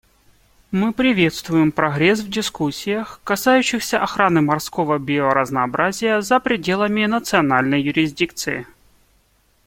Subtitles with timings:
[0.71, 8.65] Мы приветствуем прогресс в дискуссиях, касающихся охраны морского биоразнообразия за пределами национальной юрисдикции.